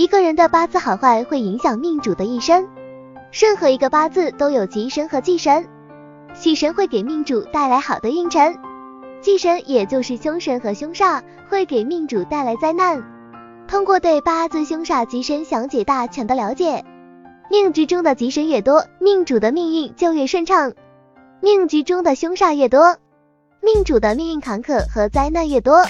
[0.00, 2.66] 一个人的八字好坏会影响命主的一生，
[3.30, 5.68] 任何一个八字都有吉神和忌神，
[6.32, 8.56] 喜神会给命主带来好的运程，
[9.20, 13.04] 忌神也就是凶神和凶煞会给命主带来灾难。
[13.68, 16.82] 通过对八字凶煞吉神详解大全的了解，
[17.50, 20.72] 命局中的吉神越多，命主的命运就越顺畅；
[21.42, 22.96] 命局中的凶煞越多，
[23.60, 25.84] 命主的命运坎坷和灾难越多。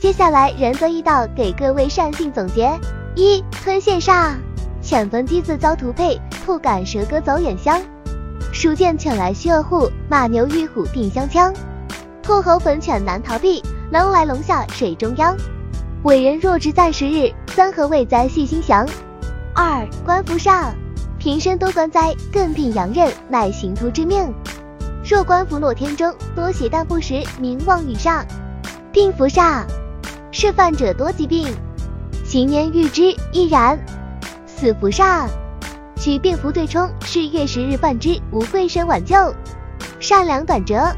[0.00, 2.78] 接下来仁泽一道给各位善信总结：
[3.16, 4.34] 一吞陷煞，
[4.80, 7.80] 犬逢鸡字遭屠配，兔赶蛇哥走远乡；
[8.52, 11.52] 鼠见犬来须恶护，马牛遇虎定相枪；
[12.22, 15.36] 兔猴逢犬难逃避，龙来龙下水中央。
[16.04, 18.86] 伟人若知暂时日，三合未灾细心详。
[19.54, 20.72] 二官符煞，
[21.18, 24.32] 平生多官灾，更聘阳刃，乃行徒之命。
[25.04, 28.24] 若官符落天中，多携但不实，名望与煞。
[28.92, 29.64] 病符煞，
[30.30, 31.48] 是犯者多疾病，
[32.30, 33.76] 行年遇之亦然。
[34.46, 35.26] 死符煞，
[35.96, 39.34] 取病符对冲，是月十日半之，无贵身挽救，
[39.98, 40.94] 善良短折。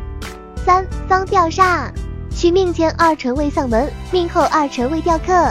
[0.56, 1.88] 三丧吊煞。
[2.30, 5.50] 取命前二辰未丧门，命后二辰未吊客，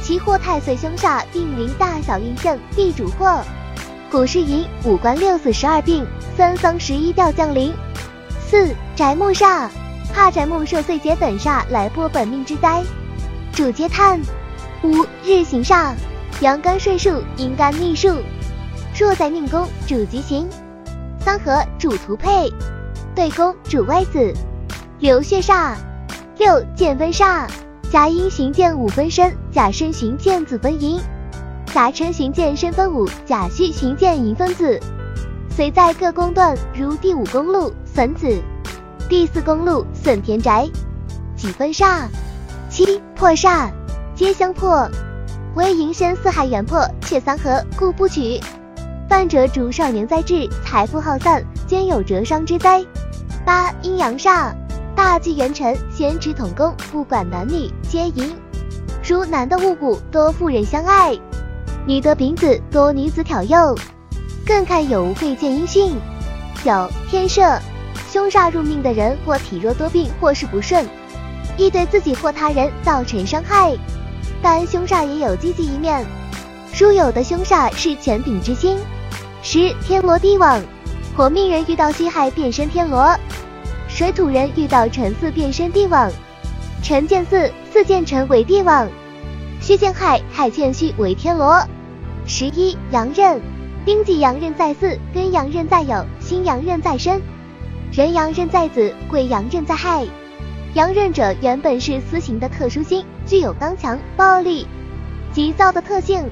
[0.00, 3.42] 其祸太岁凶煞，定临大小运盛，必主祸。
[4.12, 7.74] 古诗云：五官六死十二病，三丧十一吊降临。
[8.48, 9.68] 四宅木煞，
[10.14, 12.84] 怕宅木受岁劫等煞来破本命之灾，
[13.52, 14.20] 主皆叹。
[14.82, 15.92] 五日行煞，
[16.40, 18.16] 阳干顺数，阴干逆数，
[18.98, 20.48] 若在命宫主吉行，
[21.18, 22.50] 三合主图配，
[23.14, 24.32] 对宫主歪子，
[24.98, 25.74] 流血煞。
[26.38, 27.46] 六见分煞，
[27.92, 30.98] 甲阴行见五分身，甲申行见子分寅，
[31.66, 34.80] 甲辰行见申分午，甲戌行见寅分子。
[35.50, 38.40] 随在各宫段，如第五宫禄损子，
[39.10, 40.66] 第四宫禄损田宅。
[41.36, 42.06] 几分煞？
[42.70, 43.68] 七破煞，
[44.20, 44.86] 皆相破。
[45.54, 48.38] 为寅申四害元破，却三合，故不取。
[49.08, 52.84] 犯者主少年灾至，财富耗散，兼有折伤之灾。
[53.46, 54.52] 八阴阳煞。
[54.94, 58.36] 大忌元辰，先持统宫，不管男女皆淫。
[59.02, 61.18] 如男的戊午，多妇人相爱；
[61.86, 63.74] 女的丙子，多女子挑诱。
[64.44, 65.94] 更看有无贵贱音讯。
[66.62, 67.58] 九天赦，
[68.10, 70.86] 凶煞入命的人，或体弱多病，或是不顺，
[71.56, 73.74] 易对自己或他人造成伤害。
[74.42, 76.04] 但凶煞也有积极一面，
[76.78, 78.78] 如有的凶煞是权柄之星。
[79.42, 80.60] 十天罗地网，
[81.16, 83.16] 火命人遇到戌亥，变身天罗。
[83.88, 86.10] 水土人遇到辰巳变身地网，
[86.82, 88.88] 辰见巳，巳见辰为地网，
[89.60, 91.60] 戌见亥，亥见戌为天罗。
[92.26, 93.40] 十一阳刃，
[93.84, 97.20] 丁己阳刃在巳，庚阳刃在酉，辛阳刃在申，
[97.90, 100.06] 壬阳刃在子，癸阳刃在亥。
[100.74, 104.68] 阳刃者原本是私刑的特殊星，具有刚强、暴力、
[105.32, 106.24] 急躁的特性。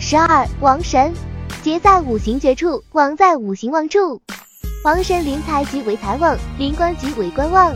[0.00, 1.14] 十二王神，
[1.62, 4.20] 劫在五行绝处，王在五行旺处。
[4.84, 7.72] 王神临财局为财旺，临官局为官旺，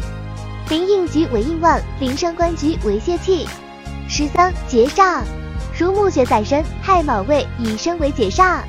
[0.68, 3.46] 临印局为印旺，临伤官局为泄气。
[4.08, 5.22] 十三劫煞，
[5.78, 8.62] 如木穴在身，亥卯未以身为劫煞。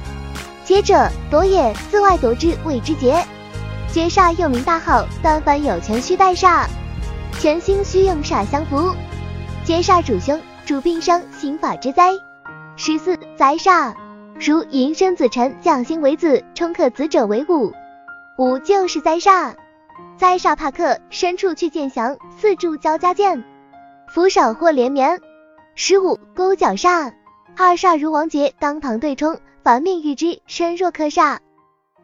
[0.63, 3.25] 劫者夺也，自外夺之谓之劫。
[3.91, 6.65] 劫煞又名大号，但凡有权须带煞，
[7.43, 8.95] 全星需用煞相扶。
[9.65, 12.13] 劫煞主凶，主病伤，刑法之灾。
[12.77, 13.93] 十四灾煞，
[14.39, 17.73] 如寅申子辰，将星为子，冲克子者为午。
[18.37, 19.55] 五就是灾煞，
[20.15, 23.43] 灾煞怕克，深处去见祥，四柱交加见，
[24.07, 25.19] 福少或连绵。
[25.75, 27.11] 十五勾脚煞，
[27.57, 31.39] 二煞如王劫，当堂对冲，凡命遇之，身若克煞，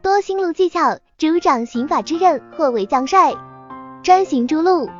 [0.02, 3.34] 多心路技巧，主掌刑法之刃，或为将帅，
[4.02, 4.90] 专行诸路。